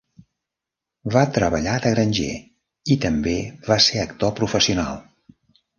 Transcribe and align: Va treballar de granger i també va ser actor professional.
Va 1.15 1.23
treballar 1.35 1.75
de 1.83 1.93
granger 1.97 2.31
i 2.95 2.99
també 3.07 3.37
va 3.71 3.81
ser 3.91 4.05
actor 4.09 4.39
professional. 4.43 5.03